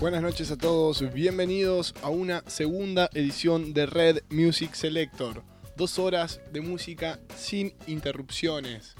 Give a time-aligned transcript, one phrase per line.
[0.00, 5.42] Buenas noches a todos, bienvenidos a una segunda edición de Red Music Selector.
[5.76, 8.94] Dos horas de música sin interrupciones.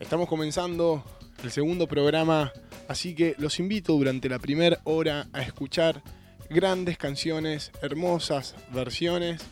[0.00, 1.04] Estamos comenzando
[1.44, 2.54] el segundo programa,
[2.88, 6.02] así que los invito durante la primera hora a escuchar
[6.48, 9.42] grandes canciones, hermosas versiones.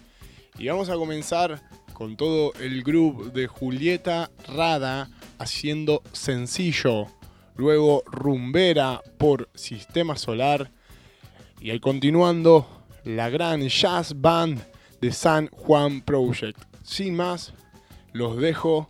[0.59, 1.61] Y vamos a comenzar
[1.93, 7.09] con todo el grupo de Julieta Rada haciendo sencillo
[7.57, 10.71] luego Rumbera por Sistema Solar
[11.61, 12.67] y ahí continuando
[13.05, 14.61] la gran jazz band
[15.01, 16.59] de San Juan Project.
[16.83, 17.53] Sin más,
[18.13, 18.89] los dejo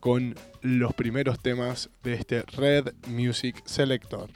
[0.00, 4.30] con los primeros temas de este Red Music Selector.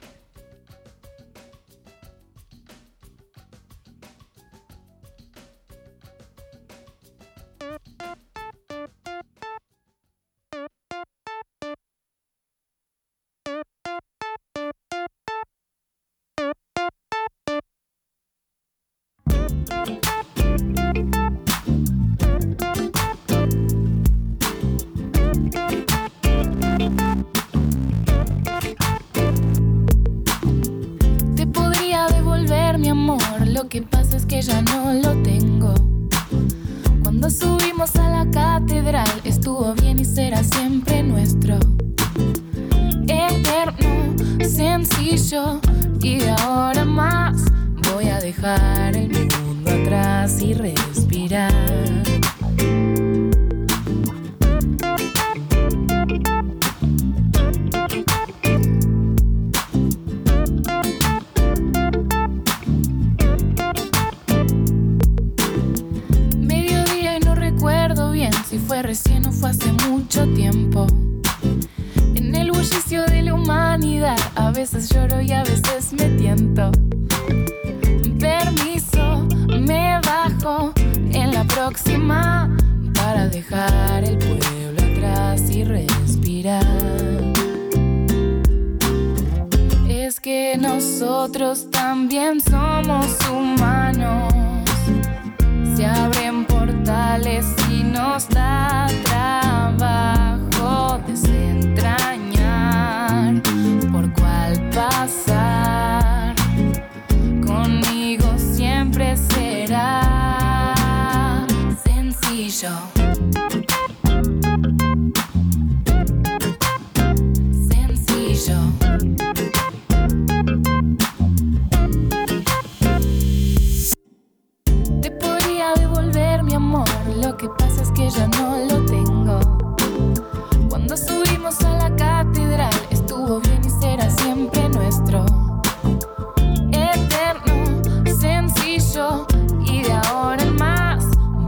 [139.69, 141.05] y de ahora en más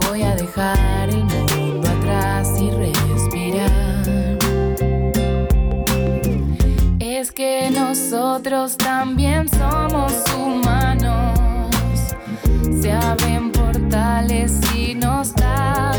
[0.08, 4.06] voy a dejar el mundo atrás y respirar.
[7.00, 11.38] Es que nosotros también somos humanos,
[12.82, 15.99] se abren portales y nos da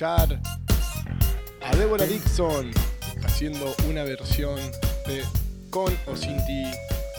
[0.00, 0.40] escuchar
[1.60, 2.70] a Deborah Dixon
[3.22, 4.58] haciendo una versión
[5.06, 5.22] de
[5.68, 6.64] Con o Sin Ti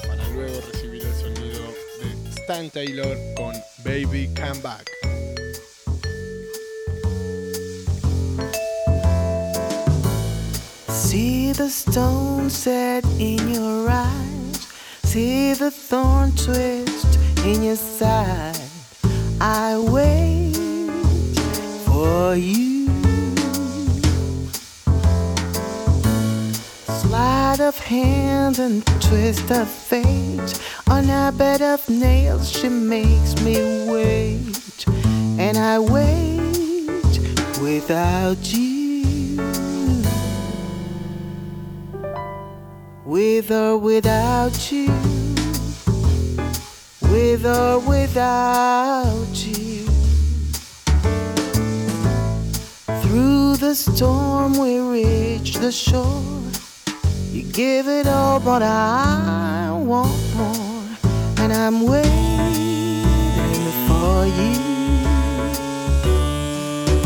[0.08, 1.62] para luego recibir el sonido
[2.00, 3.54] de Stan Taylor con
[3.86, 4.90] Baby Come Back.
[10.90, 14.68] See the stone set in your eyes,
[15.04, 18.61] see the thorn twist in your side.
[27.92, 30.52] Hands and twist of fate.
[30.90, 33.58] On a bed of nails, she makes me
[33.92, 34.86] wait.
[35.38, 37.20] And I wait
[37.62, 39.36] without you.
[43.04, 44.94] With or without you.
[47.12, 49.86] With or without you.
[53.02, 56.41] Through the storm, we reach the shore.
[57.54, 60.86] Give it all, but I want more.
[61.40, 63.04] And I'm waiting
[63.88, 64.56] for you.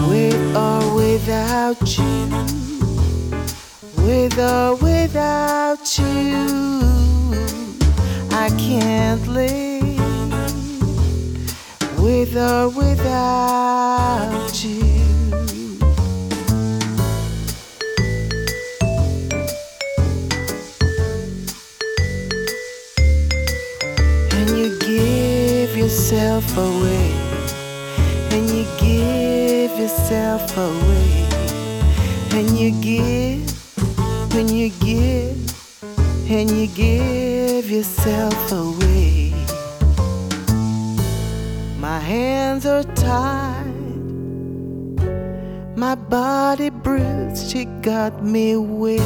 [0.08, 2.30] With or without you.
[3.98, 6.62] With or without you.
[8.30, 9.84] I can't live.
[11.98, 14.85] With or without you.
[26.16, 27.12] Yourself away,
[28.32, 31.28] and you give yourself away,
[32.32, 33.44] and you give,
[34.34, 35.36] and you give,
[36.32, 39.34] and you give yourself away.
[41.78, 43.66] My hands are tied,
[45.76, 47.52] my body bruised.
[47.52, 49.04] She got me with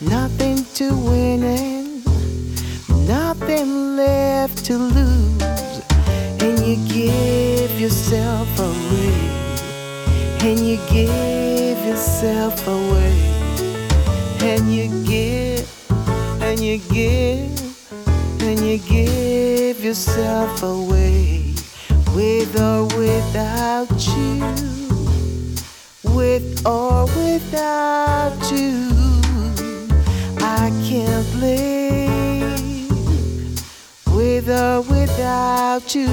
[0.00, 5.73] nothing to win and nothing left to lose,
[6.66, 9.14] you give yourself away,
[10.40, 13.12] and you give yourself away,
[14.40, 15.68] and you give,
[16.40, 21.52] and you give, and you give yourself away,
[22.14, 24.40] with or without you,
[26.14, 28.88] with or without you.
[30.40, 32.13] I can't live
[34.34, 36.08] with or without you,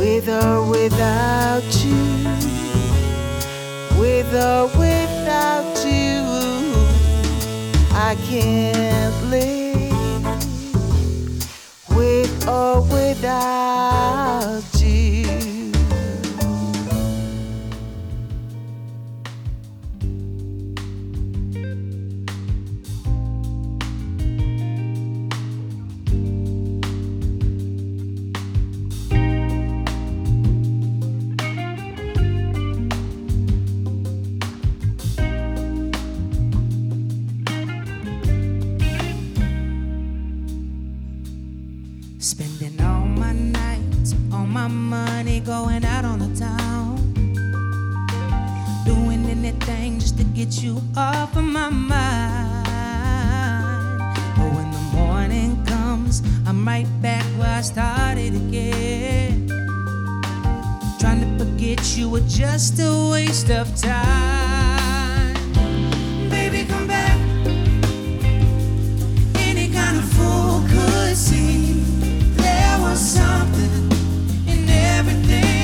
[0.00, 2.24] with or without you,
[4.00, 6.24] with or without you.
[7.94, 10.34] I can't live
[11.96, 14.77] with or without you.
[49.48, 52.66] Anything just to get you off of my mind.
[54.36, 59.48] But when the morning comes, I'm right back where I started again.
[61.00, 65.34] Trying to forget you were just a waste of time.
[66.28, 67.18] Baby, come back.
[69.36, 71.80] Any kind of fool could see
[72.36, 73.90] there was something
[74.46, 75.57] in everything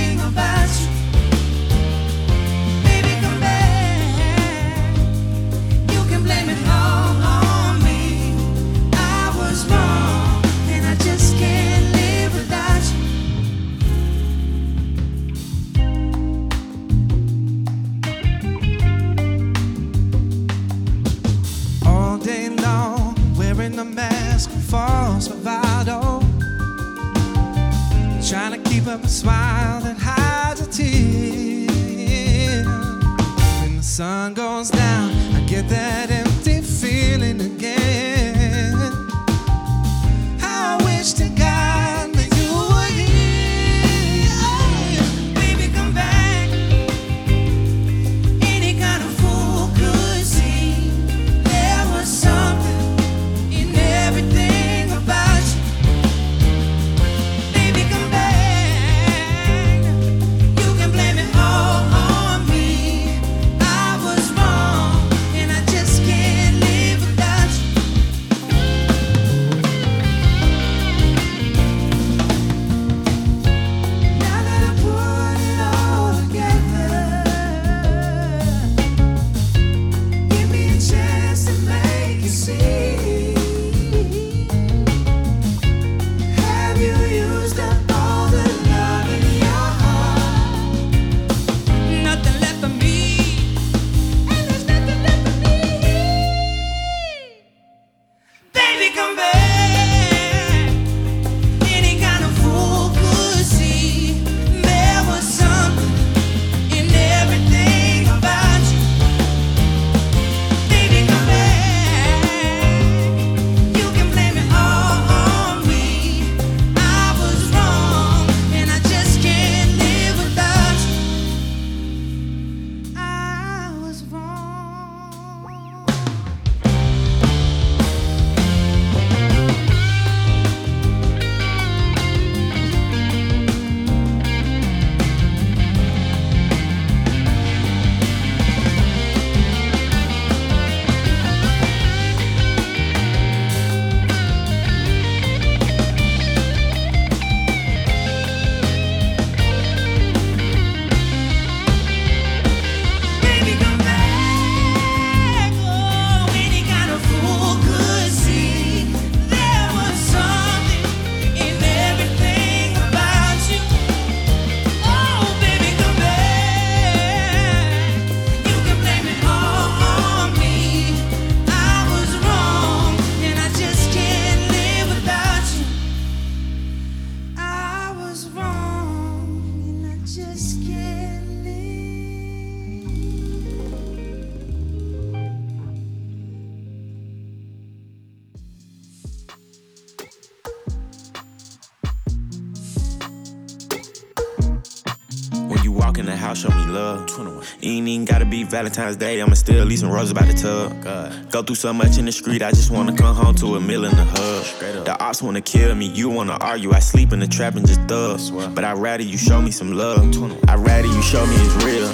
[197.74, 200.80] Ain't even gotta be Valentine's Day, I'ma still leave some roses by the tub.
[200.80, 201.32] God.
[201.32, 203.84] Go through so much in the street, I just wanna come home to a meal
[203.84, 204.84] in the hub.
[204.84, 207.80] The ops wanna kill me, you wanna argue, I sleep in the trap and just
[207.88, 208.20] thug.
[208.54, 210.06] But I'd rather you show me some love.
[210.48, 211.88] I'd rather you show me it's real.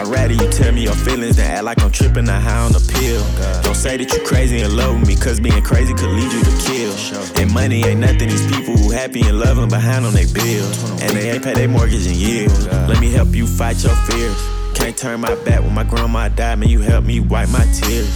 [0.00, 2.74] I'd rather you tell me your feelings than act like I'm tripping or high on
[2.74, 3.22] a pill.
[3.60, 6.42] Don't say that you crazy and love with me, cause being crazy could lead you
[6.44, 6.94] to kill.
[7.36, 10.90] And money ain't nothing, these people who happy and loving behind on their bills.
[11.02, 12.66] And they ain't pay their mortgage in years.
[12.88, 14.40] Let me help you fight your fears.
[14.86, 16.68] Can't turn my back when my grandma died, man.
[16.68, 18.08] You helped me wipe my tears.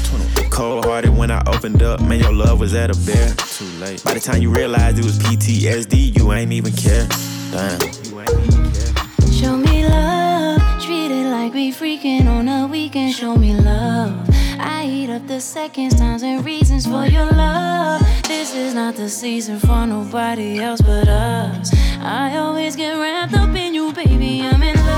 [0.50, 2.20] Cold hearted when I opened up, man.
[2.20, 3.34] Your love was at a bear.
[3.34, 4.04] Too late.
[4.04, 7.08] By the time you realized it was PTSD, you ain't even care.
[7.50, 7.80] Damn.
[7.80, 9.32] You ain't even care.
[9.32, 13.16] Show me love, treat it like we freaking on a weekend.
[13.16, 14.30] Show me love.
[14.60, 18.00] I eat up the seconds, times, and reasons for your love.
[18.28, 21.74] This is not the season for nobody else but us.
[21.98, 24.42] I always get wrapped up in you, baby.
[24.42, 24.89] I'm in love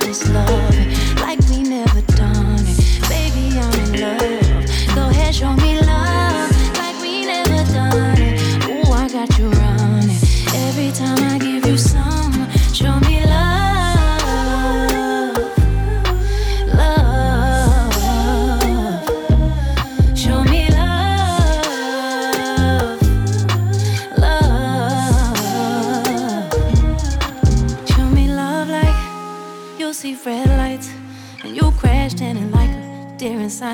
[0.00, 1.11] this love.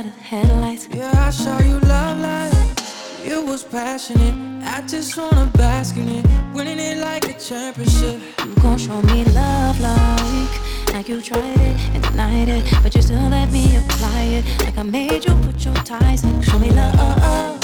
[0.03, 0.89] Deer inside of headlights.
[0.93, 3.25] Yeah, I saw you love life.
[3.25, 4.35] It was passionate.
[4.65, 8.21] I just wanna bask in it, winning it like a championship.
[8.45, 13.03] You gon' show me love like like you tried it and denied it, but you
[13.03, 14.45] still let me apply it.
[14.65, 16.43] Like I made you put your ties in.
[16.43, 17.61] Show me love,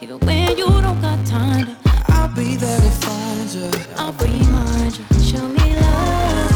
[0.00, 1.76] even when you don't got time to.
[2.08, 3.70] I'll be there to find you.
[3.96, 5.04] I'll remind you.
[5.20, 6.53] Show me love,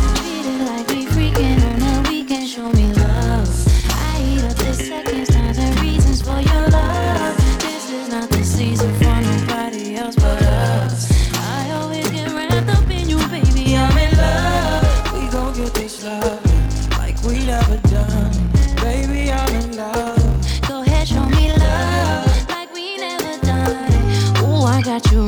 [24.98, 25.27] Ooh, I got you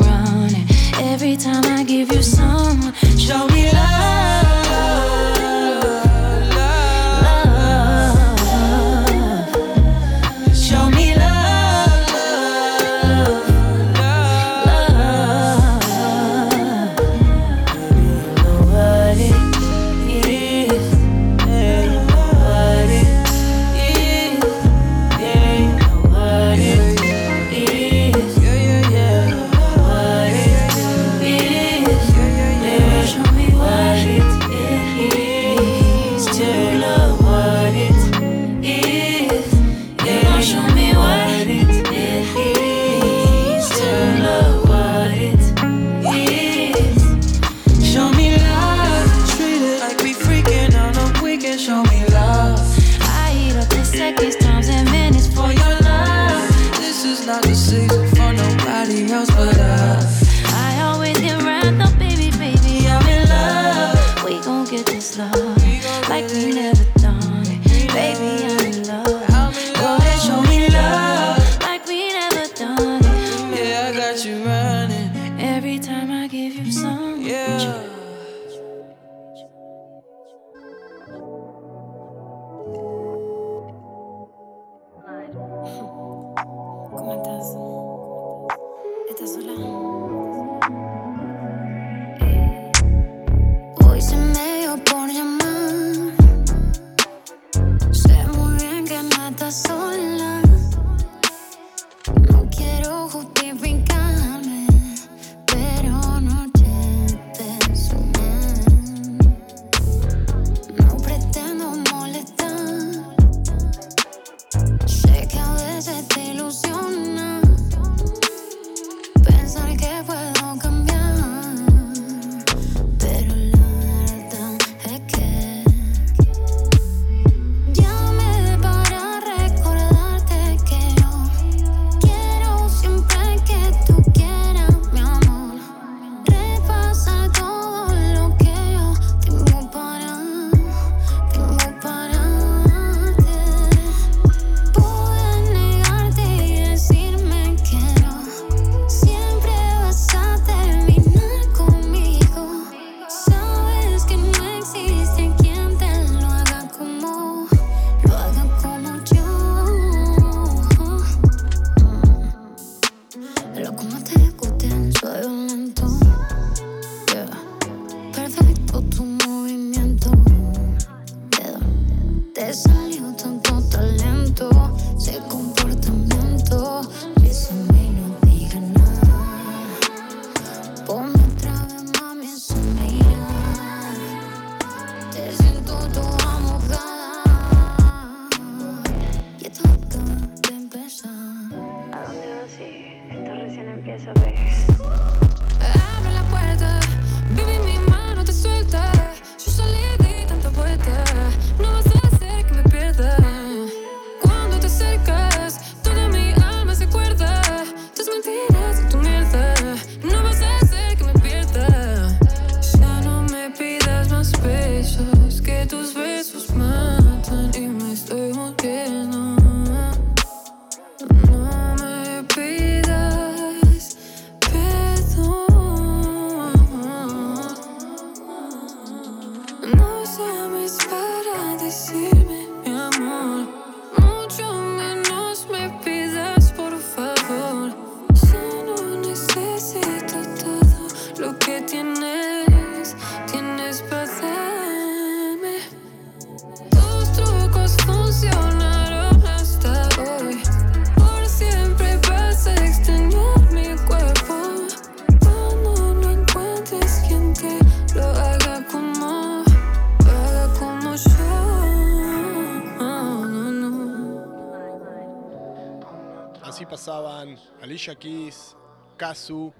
[267.63, 268.57] Alicia Keys,
[268.97, 269.53] Kazu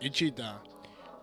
[0.00, 0.62] y Chita.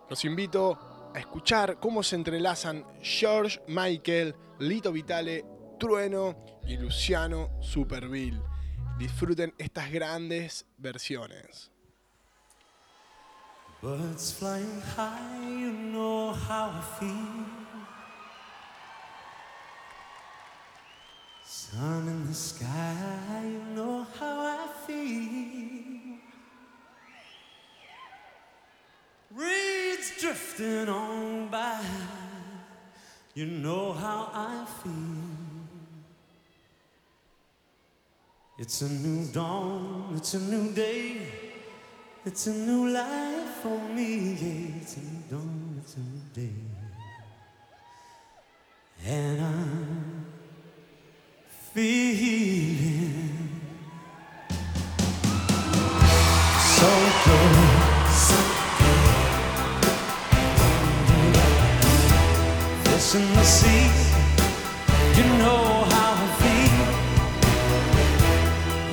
[0.08, 5.44] Los invito a escuchar cómo se entrelazan George Michael, Lito Vitale,
[5.78, 8.40] Trueno y Luciano Superville.
[8.98, 11.70] Disfruten estas grandes versiones.
[13.80, 17.68] Birds flying high, you know how I feel.
[21.44, 25.77] Sun in the sky, you know how I feel.
[29.34, 31.84] Reeds drifting on by,
[33.34, 35.38] you know how I feel.
[38.58, 41.26] It's a new dawn, it's a new day,
[42.24, 44.32] it's a new life for me.
[44.32, 46.54] Yeah, it's a new dawn, it's a new day.
[49.06, 50.26] And I'm
[51.74, 53.27] feeling
[63.14, 63.88] In the sea,
[65.16, 66.88] you know how I feel.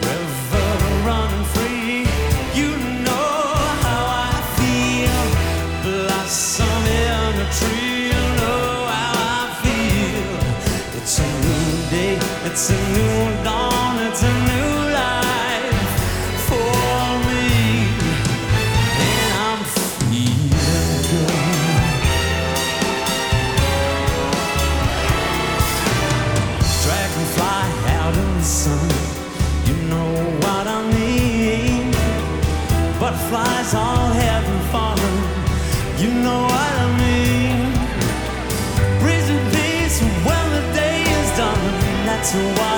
[0.08, 0.70] River
[1.06, 2.08] running free,
[2.56, 2.72] you
[3.04, 3.32] know
[3.84, 5.20] how I feel.
[5.84, 10.32] Blossom in tree, you know how I feel.
[10.98, 13.35] It's a new day, it's a new
[42.36, 42.75] So why?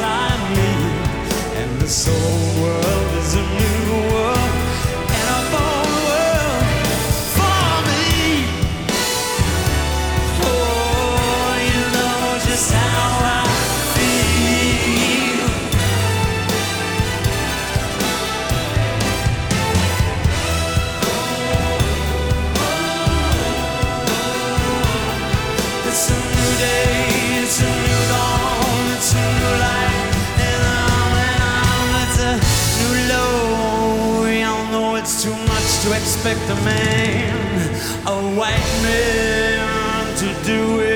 [36.17, 37.75] Expect a man,
[38.07, 40.86] a white man, to do it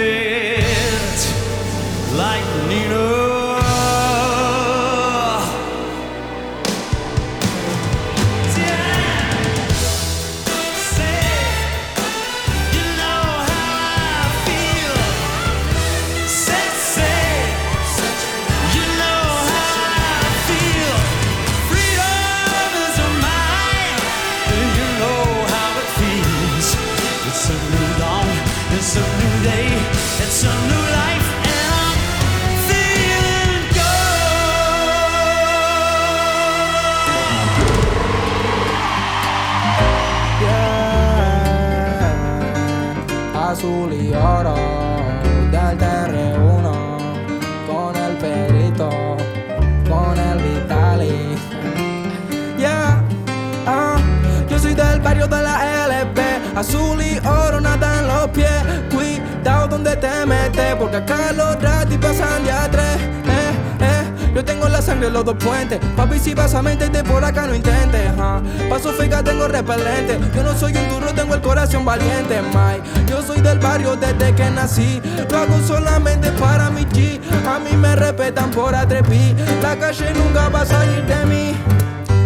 [67.47, 68.11] no intentes.
[68.19, 68.41] ah.
[68.69, 70.19] Paso fija, tengo repelente.
[70.35, 73.07] Yo no soy un duro, tengo el corazón valiente, Mike.
[73.07, 75.01] Yo soy del barrio desde que nací.
[75.29, 77.19] Lo hago solamente para mi G.
[77.47, 79.35] A mí me respetan por atreví.
[79.61, 81.53] La calle nunca va a salir de mí.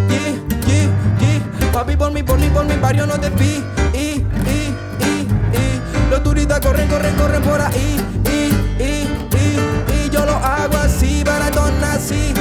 [0.09, 0.33] Yeah,
[0.67, 1.71] yeah, yeah.
[1.71, 3.63] Papi, por mí, por mí, por mi barrio no te vi.
[3.93, 5.81] Y, y, y, y.
[6.09, 7.99] Los turistas corren, corren, corren por ahí.
[8.25, 10.09] Y, y, y, y.
[10.11, 12.33] Yo lo hago así, baratón nací.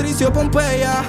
[0.00, 1.04] Patricio Pompeya.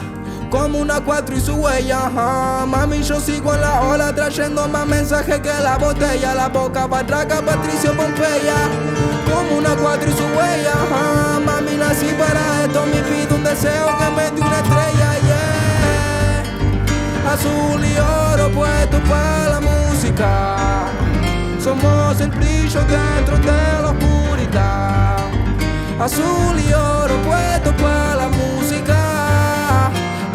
[0.49, 2.65] Como una cuatro y su huella, ajá.
[2.65, 6.35] Mami, yo sigo en la ola trayendo más mensajes que la botella.
[6.35, 8.57] La boca barraca, Patricio Pompeya.
[9.33, 11.39] Como una cuatro y su huella, ajá.
[11.39, 12.85] Mami, nací para esto.
[12.87, 16.43] Mi pido un deseo que me dé una estrella, yeah.
[17.31, 20.89] Azul y oro puesto para la música.
[21.63, 25.17] Somos el brillo dentro de la oscuridad.
[25.97, 27.60] Azul y oro puesto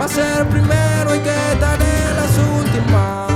[0.08, 3.26] ser primero y que daré las últimas.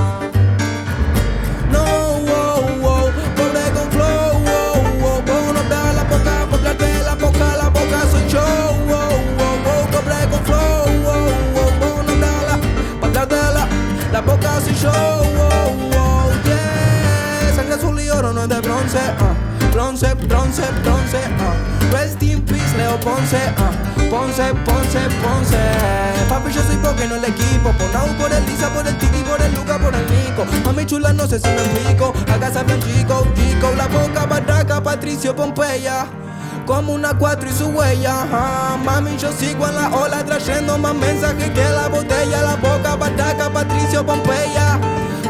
[1.69, 1.83] No,
[2.29, 7.57] wow, wow, pobre con flow, wow, wow, wow, no te la boca, porque la boca,
[7.57, 8.45] la boca soy yo,
[8.87, 12.13] wow, wow, wow, pobre con flow, wow, wow, wow, no
[13.11, 13.67] te hagas la,
[14.13, 18.99] la boca soy yo, wow, wow, yeah, sangre azul y oro no es de bronce,
[18.99, 19.33] ah,
[19.73, 21.71] bronce, bronce, bronce, ah.
[22.99, 23.71] Ponce, ah.
[24.09, 25.57] Ponce, Ponce, Ponce.
[26.27, 27.71] Papi, yo soy porque no el equipo.
[27.77, 30.45] Por Nau, por el Lisa, por el Tiki, por el Luca, por el Nico.
[30.65, 32.13] Mami chula, no sé si me explico.
[32.33, 33.71] Acá sabe un chico, chico.
[33.77, 36.05] La boca, barraca, Patricio, Pompeya.
[36.65, 38.77] Como una cuatro y su huella, ajá.
[38.83, 42.41] Mami, yo sigo en la ola trayendo más mensajes que la botella.
[42.41, 44.79] La boca, bataca, Patricio, Pompeya.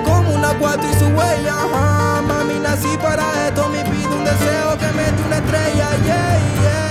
[0.03, 2.21] Como una cuatro y su huella, ajá.
[2.21, 3.69] Mami, nací para esto.
[3.69, 6.90] Me pido un deseo que mete una estrella, yeah, yeah.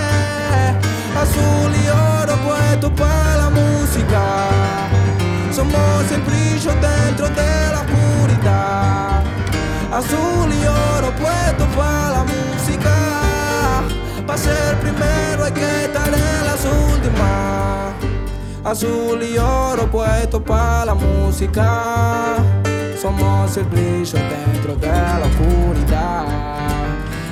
[1.21, 4.21] Azul y oro puesto para la música.
[5.53, 9.23] Somos el brillo dentro de la oscuridad.
[9.93, 12.95] Azul y oro puesto para la música.
[14.25, 17.93] Para ser primero hay que estar en las últimas.
[18.63, 22.37] Azul y oro puesto para la música.
[23.01, 26.25] Somos el brillo dentro de la oscuridad.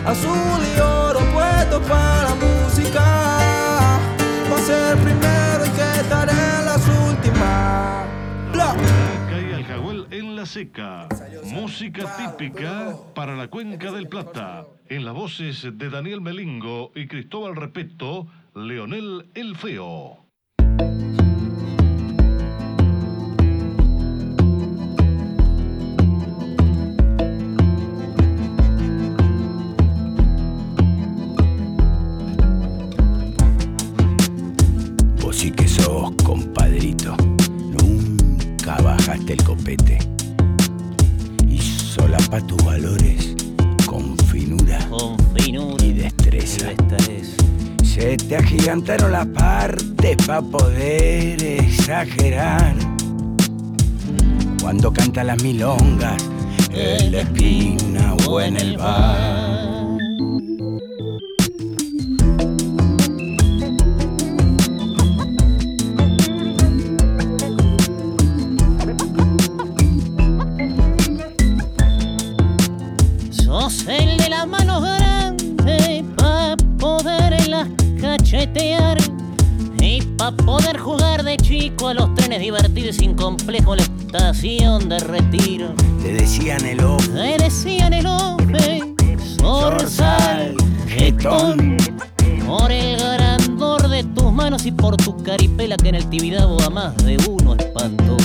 [0.06, 2.59] Azul y oro puesto para la música.
[4.50, 8.08] Para ser primero hay que en las últimas.
[8.54, 8.76] Bla.
[9.56, 11.08] Aljahuel en la seca.
[11.44, 14.66] Música típica para la cuenca del Plata.
[14.88, 20.26] En las voces de Daniel Melingo y Cristóbal Repeto, Leonel el Feo.
[39.70, 40.00] Copete.
[41.48, 43.36] Y solapa tus valores
[43.86, 46.70] con finura Con finura y destreza.
[47.84, 52.76] Se te agigantaron las partes para poder exagerar.
[54.62, 56.24] Cuando canta las milongas,
[56.72, 59.79] en la esquina o en el bar.
[79.82, 85.00] Y pa' poder jugar de chico a los trenes divertidos sin complejo la estación de
[85.00, 85.74] retiro.
[86.02, 88.82] Te decían el ojo, Te decían el hombre
[89.38, 90.56] zorzal,
[90.88, 91.78] jetón.
[92.48, 96.70] por el grandor de tus manos y por tu caripela que en el Tibidabo a
[96.70, 98.18] más de uno espantó.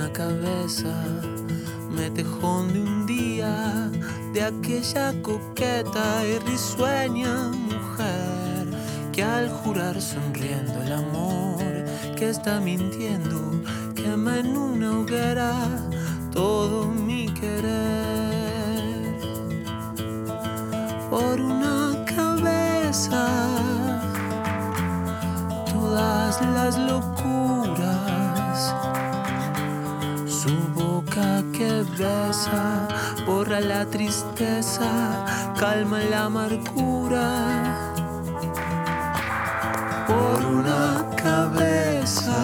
[0.00, 0.94] Una cabeza.
[1.90, 3.90] Me tejón de un día
[4.32, 8.66] de aquella coqueta y risueña mujer
[9.12, 11.62] que al jurar sonriendo el amor
[12.16, 13.62] que está mintiendo
[13.94, 15.52] quema en una hoguera
[16.32, 18.40] todo mi querer.
[21.10, 23.26] Por una cabeza
[25.72, 27.39] todas las locuras
[33.26, 35.24] borra la tristeza
[35.58, 37.28] calma la amargura
[40.06, 42.40] por una cabeza.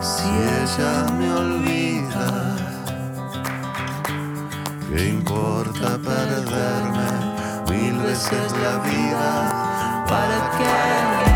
[0.00, 0.28] Si
[0.60, 2.56] ella me olvida,
[4.88, 7.00] ¿qué importa perderme
[8.10, 11.29] veces la vida, ¿para qué?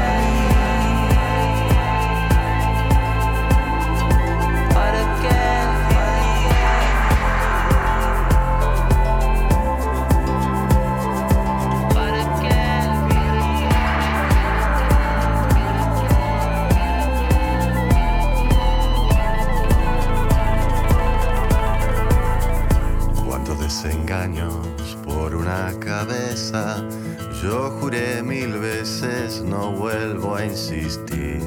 [27.44, 31.42] Yo juré mil veces, no vuelvo a insistir.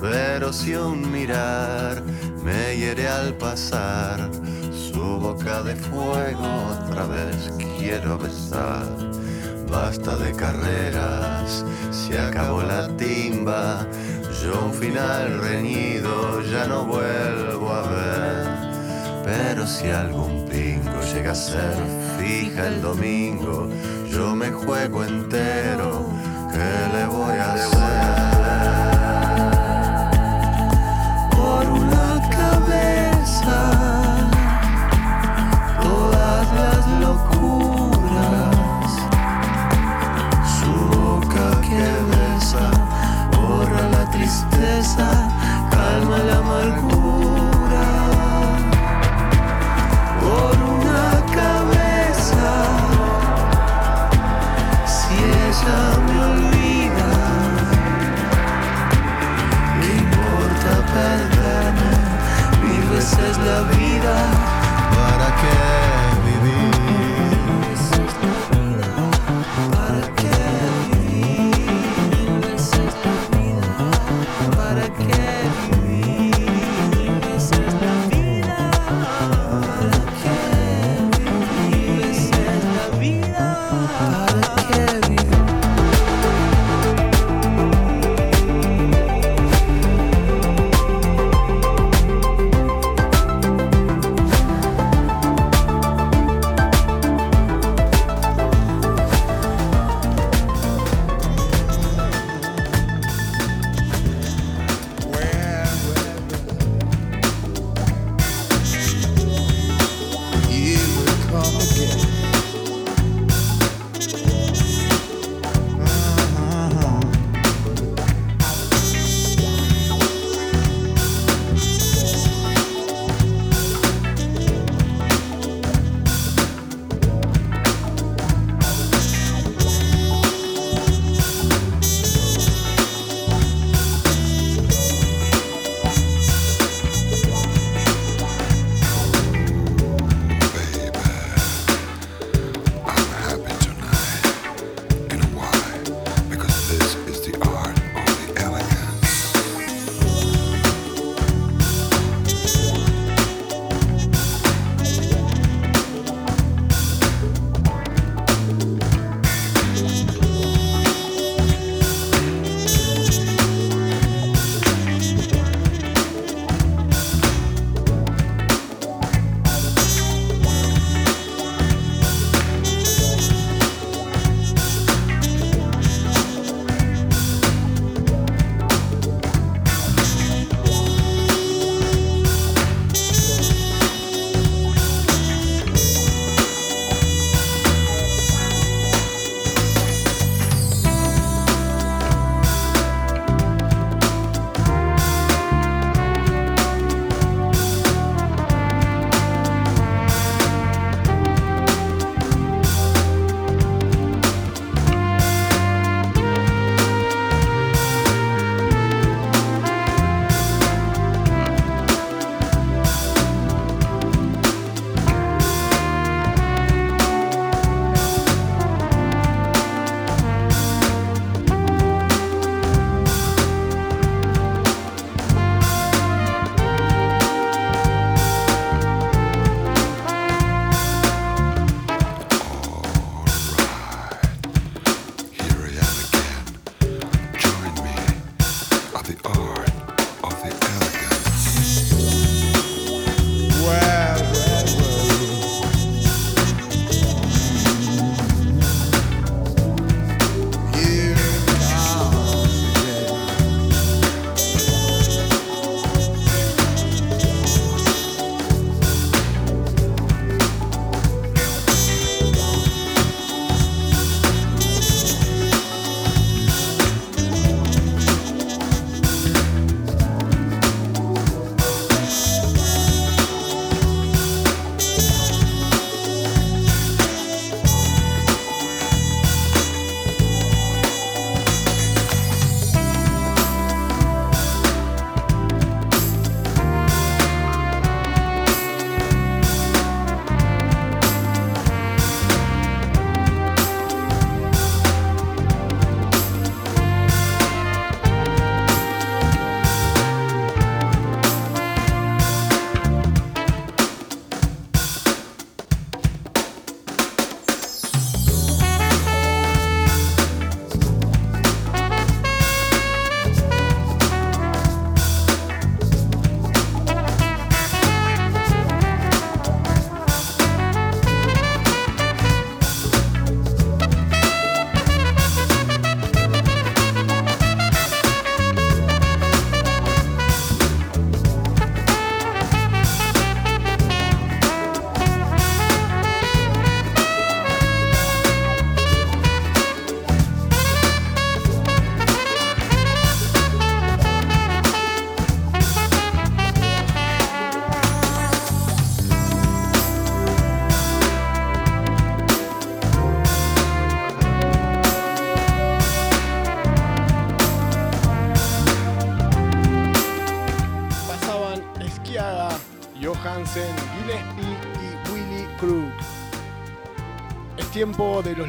[0.00, 2.00] Pero si un mirar
[2.44, 4.30] me hiere al pasar,
[4.70, 8.86] su boca de fuego otra vez quiero besar.
[9.68, 13.84] Basta de carreras, se acabó la timba.
[14.44, 18.66] Yo un final reñido ya no vuelvo a ver.
[19.24, 21.74] Pero si algún pingo llega a ser
[22.16, 23.68] fija el domingo,
[24.16, 26.06] yo me juego entero.
[26.50, 27.75] ¿Qué le voy a hacer?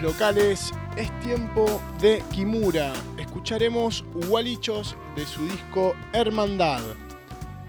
[0.08, 2.94] Locales, es tiempo de Kimura.
[3.18, 6.80] Escucharemos Gualichos de su disco Hermandad.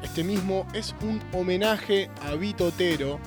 [0.05, 3.19] Este mismo es un homenaje a Vito Otero.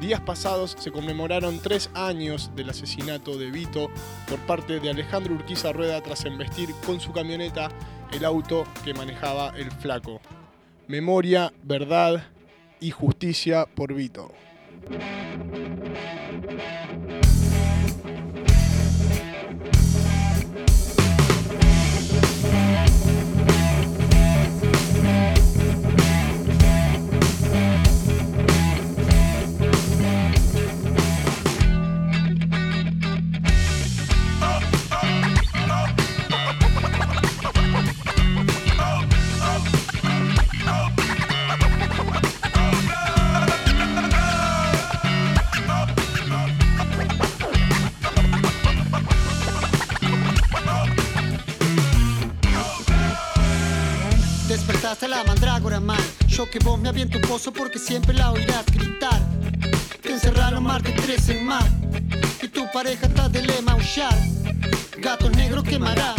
[0.00, 3.90] Días pasados se conmemoraron tres años del asesinato de Vito
[4.30, 7.68] por parte de Alejandro Urquiza Rueda tras embestir con su camioneta
[8.12, 10.22] el auto que manejaba el flaco.
[10.88, 12.24] Memoria, verdad
[12.80, 14.32] y justicia por Vito.
[54.94, 58.64] Despertaste la mandrágora mal Yo que vos me aviento un pozo porque siempre la oirás
[58.66, 59.20] gritar
[60.00, 61.66] Te encerraron más de tres en mar
[62.40, 64.16] Y tu pareja está de lema aullar
[64.98, 66.14] Gato negro quemarás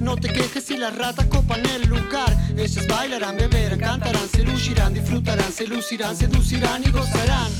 [0.00, 2.34] no te quejes si las ratas copan el lugar.
[2.56, 7.52] Ellas bailarán, beberán, cantarán, se lucirán, disfrutarán, se lucirán, seducirán y gozarán.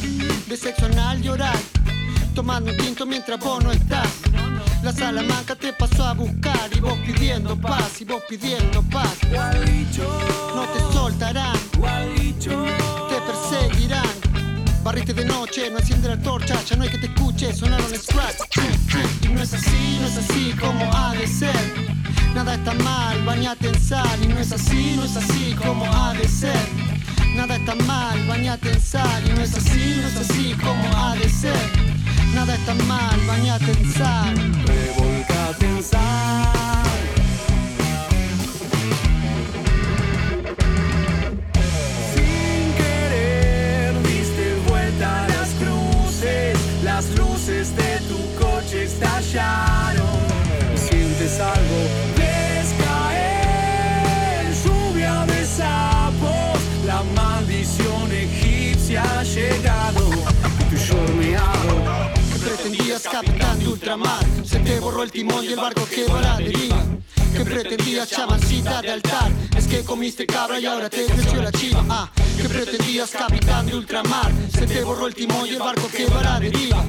[0.48, 1.58] De sexo anal llorar,
[2.34, 4.08] tomando un tinto mientras vos no estás.
[4.82, 9.18] La Salamanca te pasó a buscar y vos pidiendo paz, y vos pidiendo paz.
[9.30, 14.08] No te soltarán, te perseguirán.
[14.82, 18.56] Barrite de noche, no enciende la torcha, ya no hay que te escuche, sonaron scratch.
[19.22, 21.90] Y no es así, no es así como ha de ser.
[22.34, 26.14] Nada está mal, bañate en sal y no es así, no es así como ha
[26.14, 26.68] de ser.
[27.36, 31.14] Nada está mal, bañate en sal y no es así, no es así como ha
[31.16, 31.89] de ser.
[32.34, 34.34] Nada está mal, bañate en sal.
[34.66, 36.79] Revolcate en sal.
[64.44, 66.80] Se te borró el timón y el barco quedó a la deriva
[67.32, 69.32] Que pretendías chamancita de altar.
[69.56, 71.84] Es que comiste cabra y ahora te creció la chiva.
[71.88, 74.30] Ah, que pretendías capitán de ultramar.
[74.52, 76.84] Se te borró el timón y el barco quedó a la deriva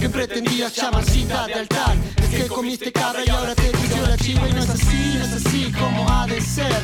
[0.00, 1.94] que pretendías chamancita de altar.
[2.22, 4.48] Es que comiste cabra y ahora te creció la chiva.
[4.48, 6.82] Y no es así, no es así como ha de ser.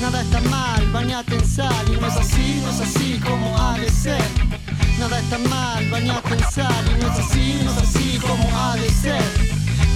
[0.00, 1.86] Nada está mal, bañate en sal.
[1.86, 4.65] Y no es así, no es así como ha de ser
[4.98, 8.88] Nada está mal, bañate en sal no es así, no es así como ha de
[8.90, 9.22] ser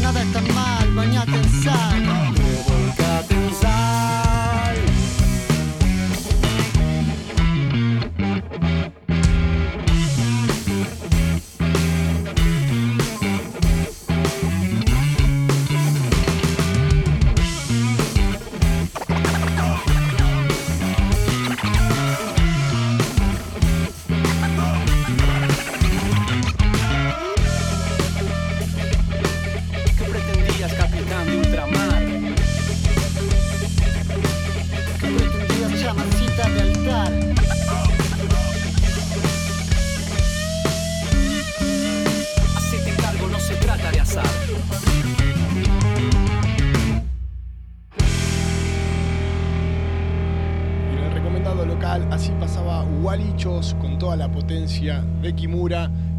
[0.02, 2.30] Nada está mal, bañate en sal
[3.30, 3.99] en sal.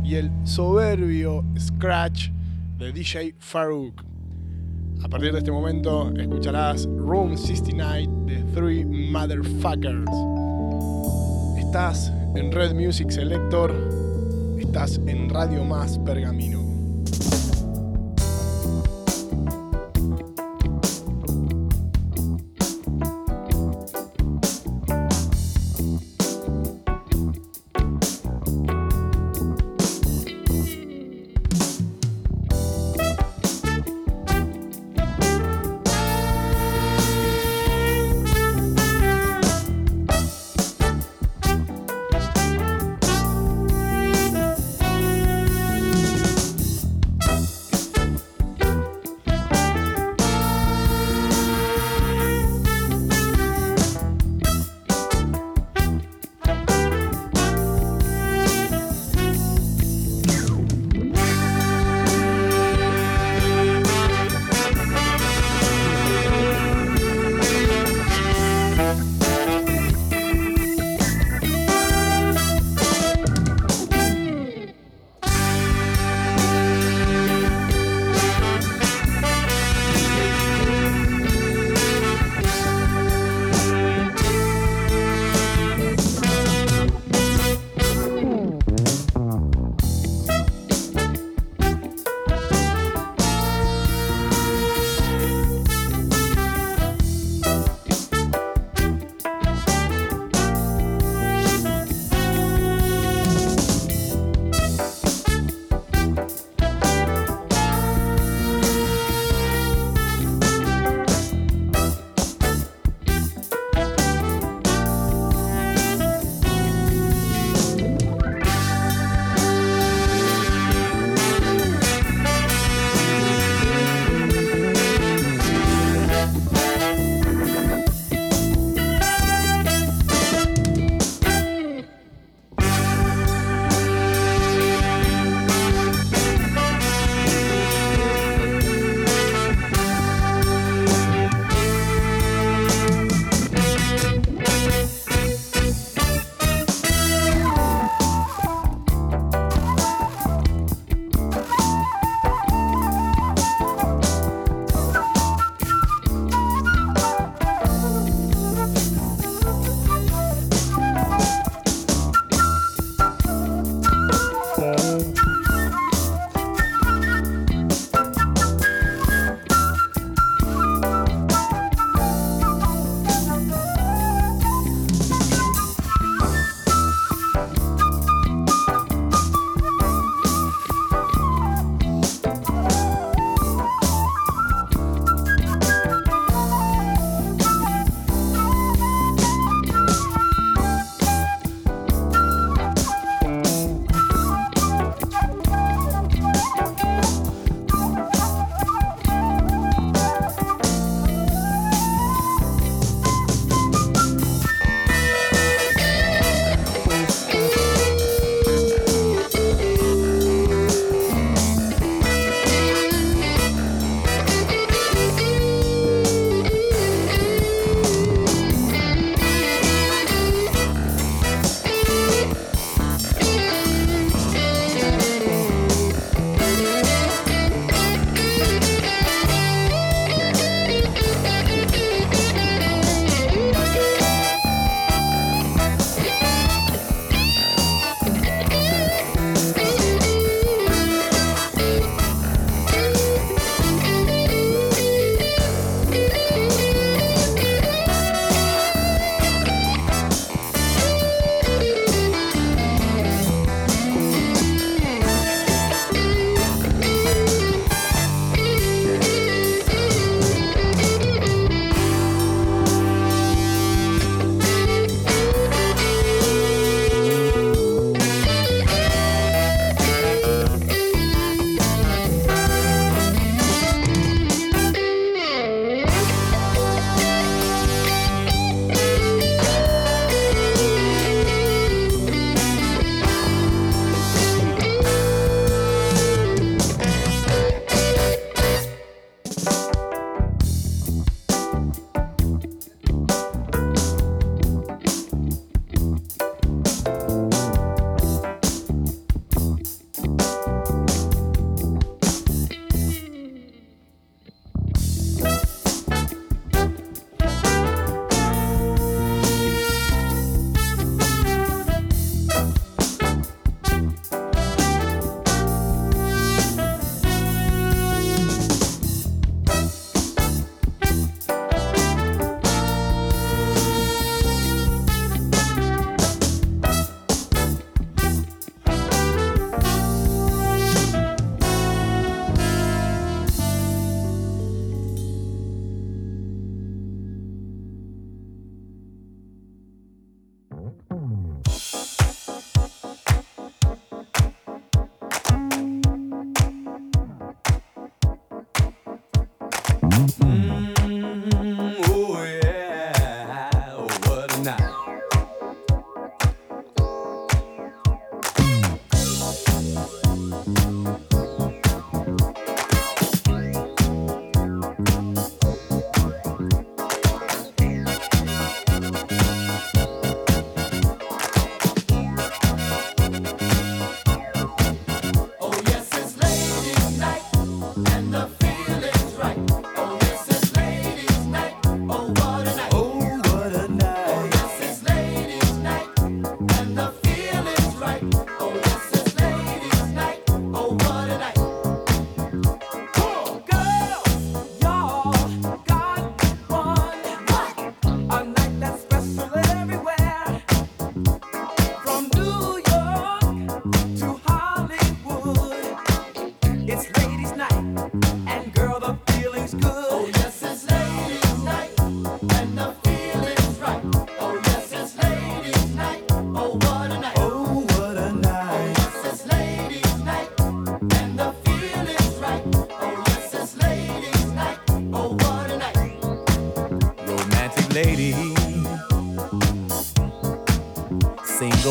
[0.04, 2.30] Y el soberbio scratch
[2.78, 4.04] de DJ Farouk.
[5.04, 10.12] A partir de este momento escucharás Room 69 de Three Motherfuckers.
[11.58, 13.74] Estás en Red Music Selector,
[14.60, 16.61] estás en Radio Más Pergamino.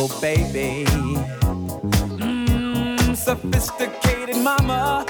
[0.01, 0.85] little baby.
[2.19, 5.05] hmm, sophisticated mama.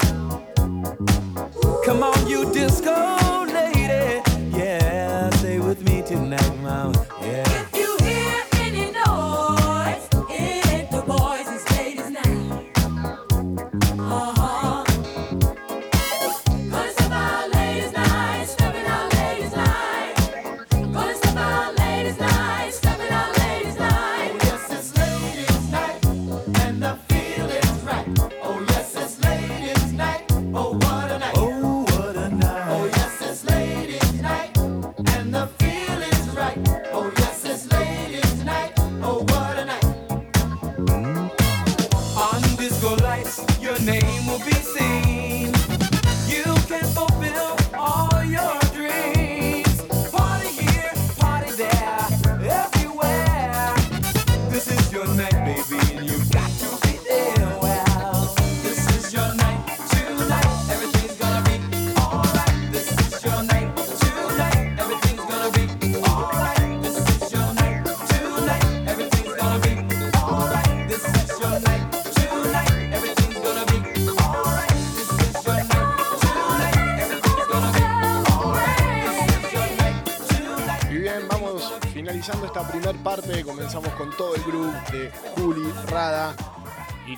[43.91, 44.70] name will be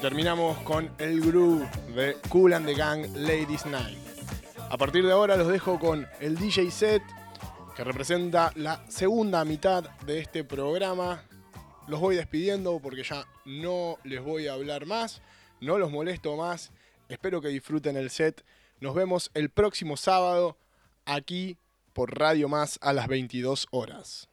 [0.04, 3.97] terminamos con el groove de Cool and the Gang Ladies Night.
[4.70, 7.01] A partir de ahora los dejo con el DJ set
[7.74, 11.24] que representa la segunda mitad de este programa.
[11.88, 15.22] Los voy despidiendo porque ya no les voy a hablar más,
[15.62, 16.74] no los molesto más.
[17.08, 18.43] Espero que disfruten el set.
[18.82, 20.58] Nos vemos el próximo sábado
[21.06, 21.58] aquí
[21.93, 24.32] por Radio Más a las 22 horas.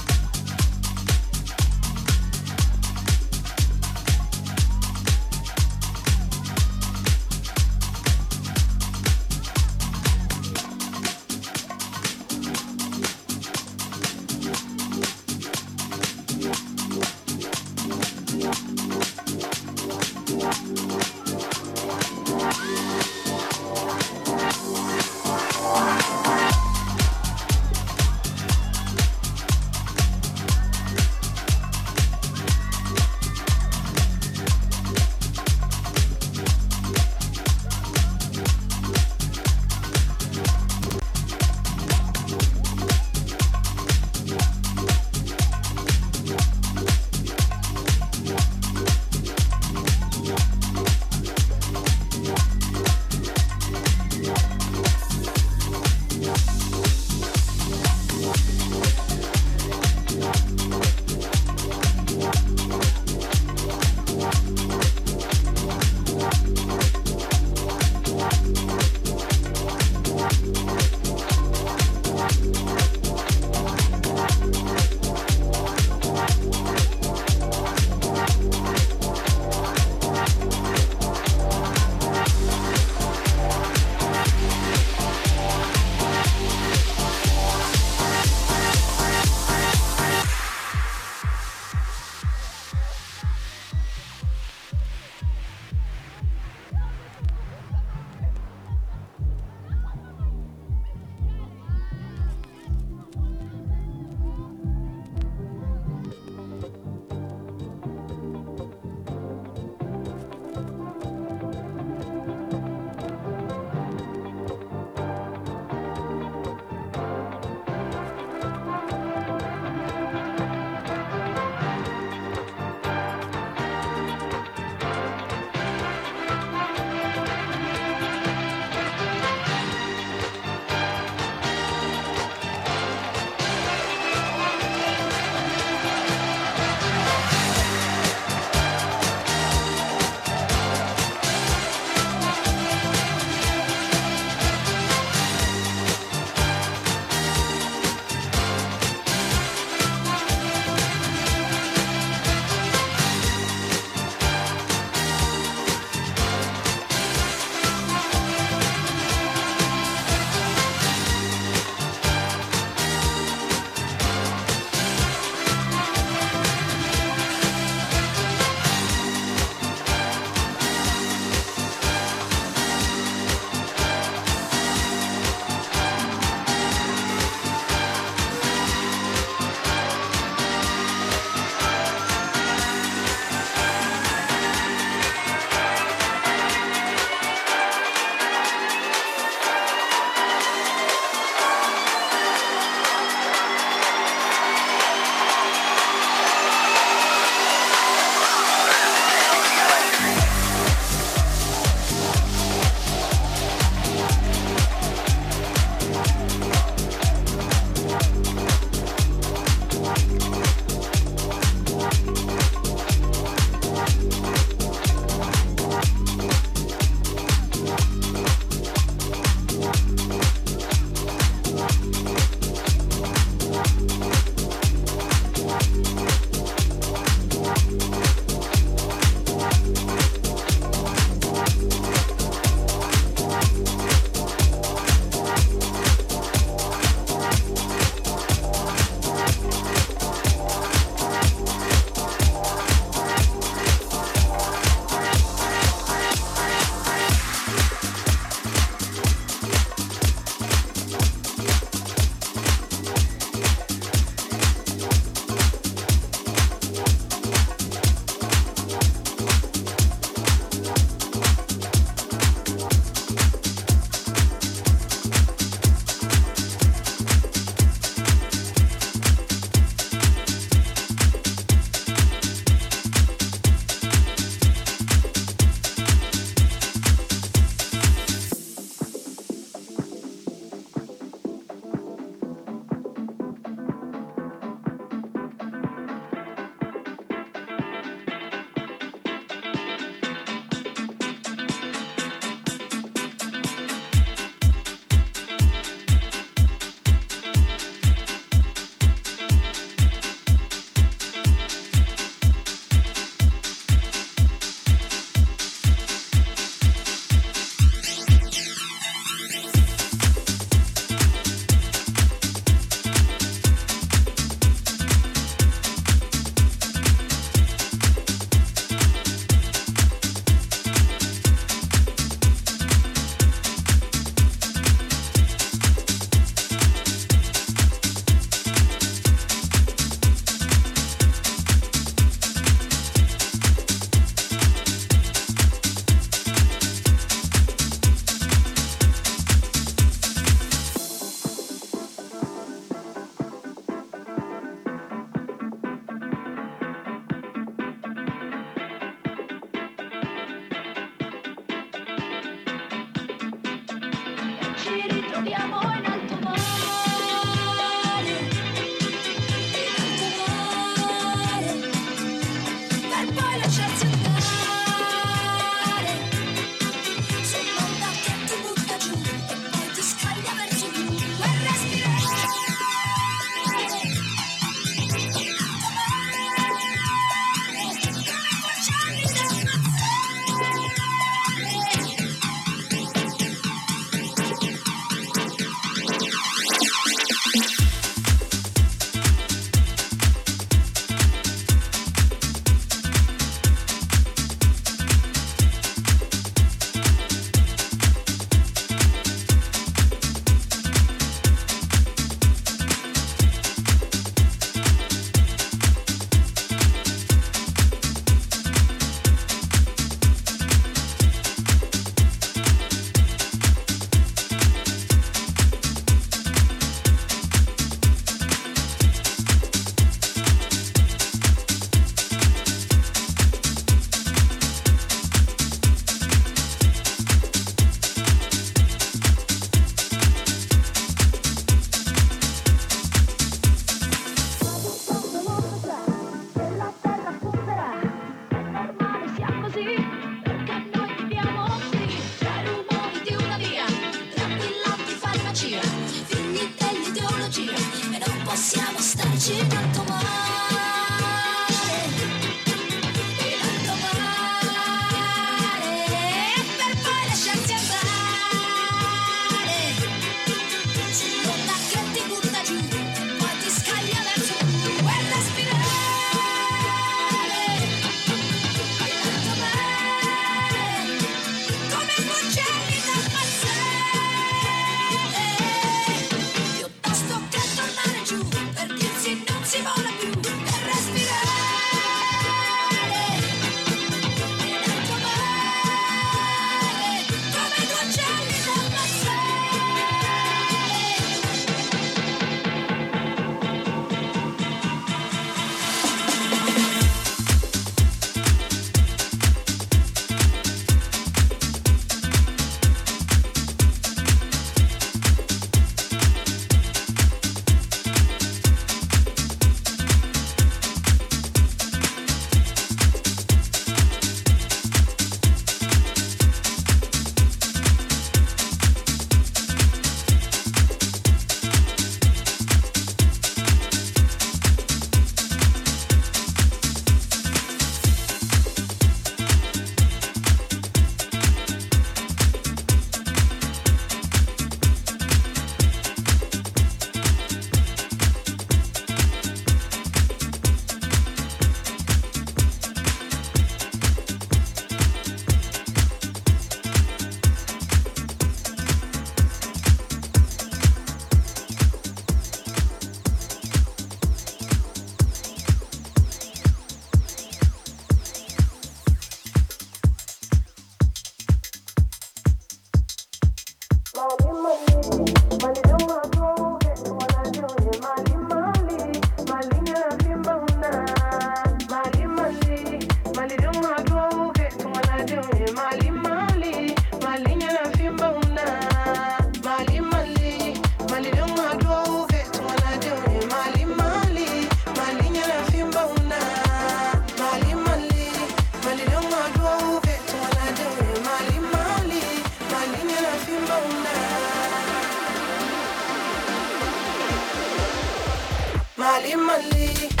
[599.11, 600.00] in my league.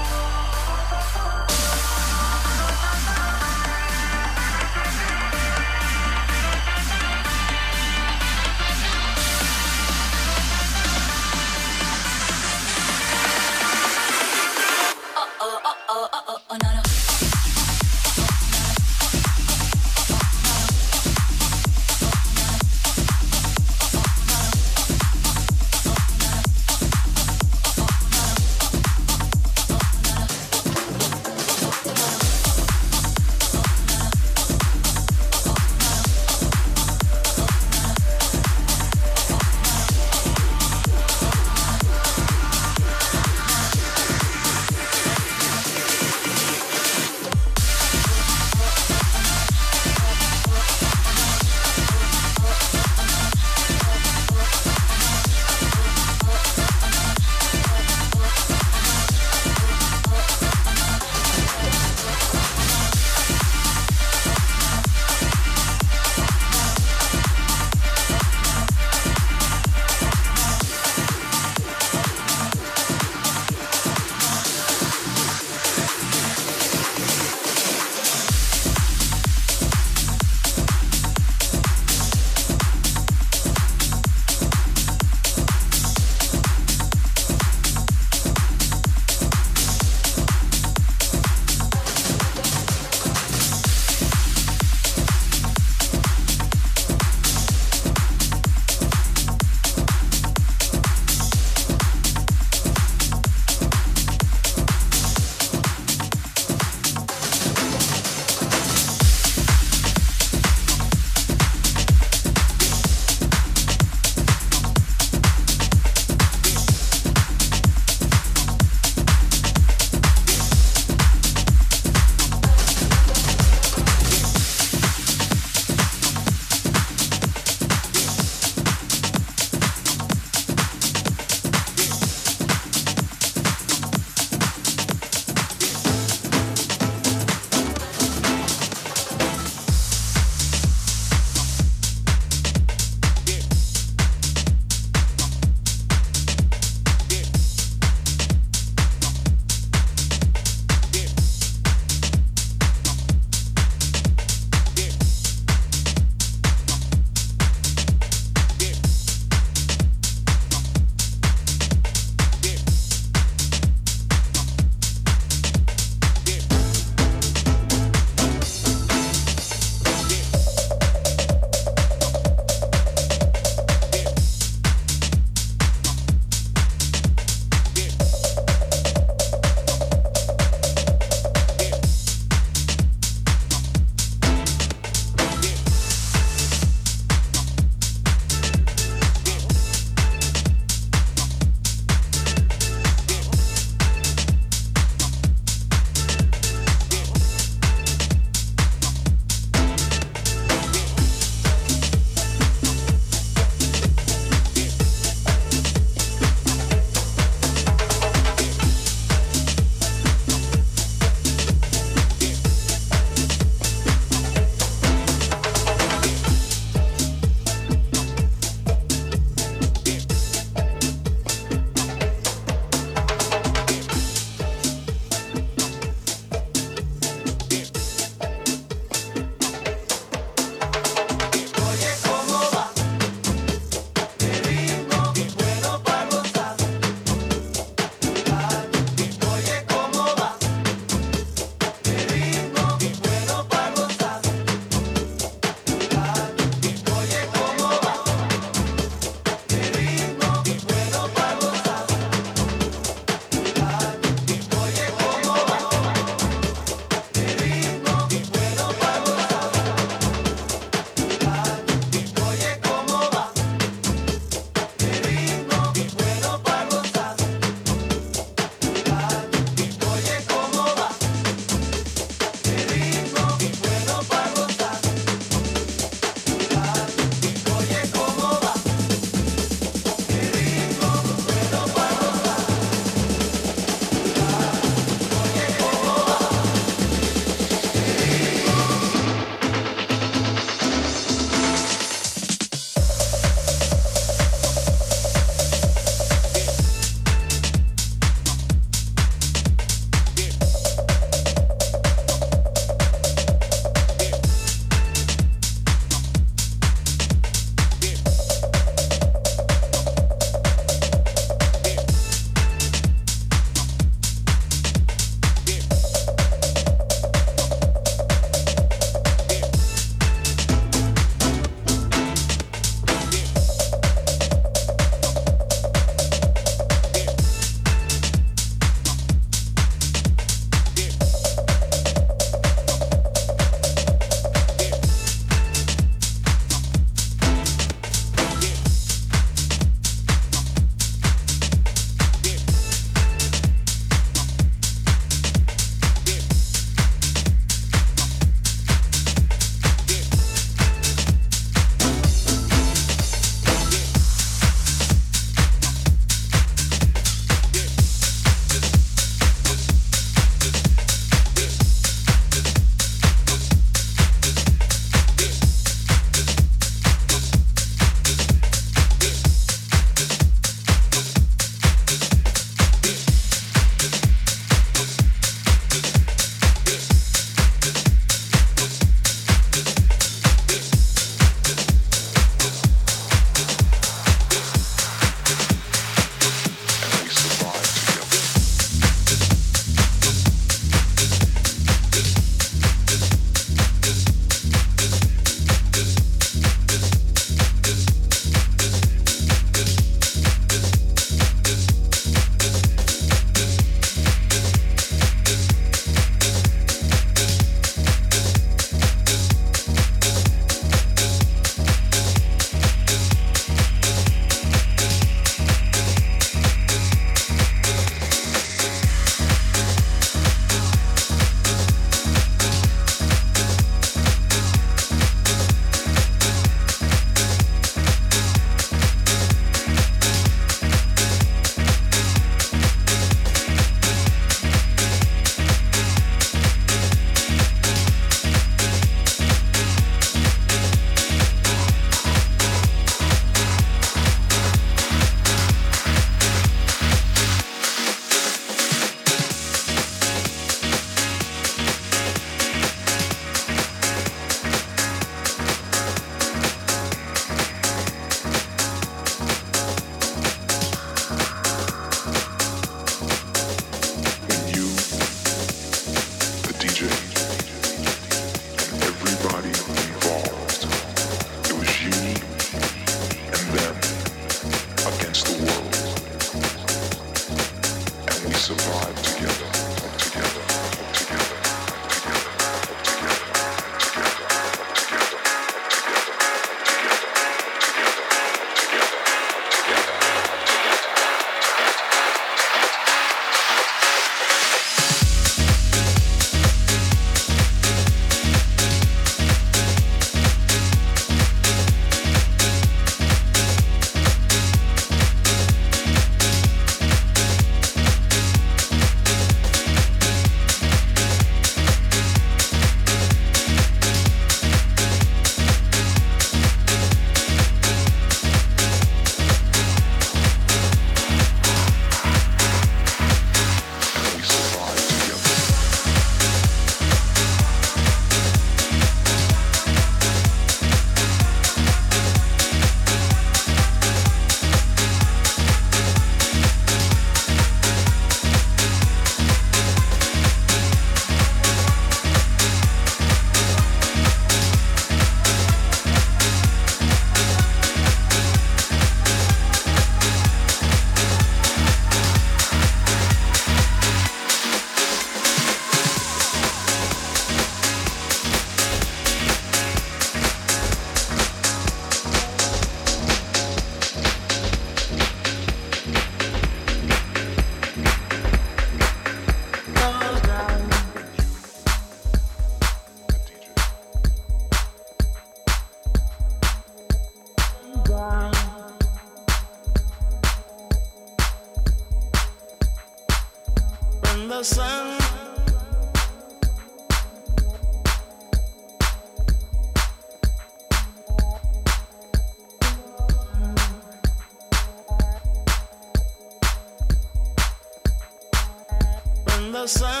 [599.67, 600.00] Sun